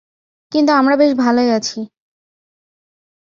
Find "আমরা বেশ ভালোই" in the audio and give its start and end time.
0.73-1.49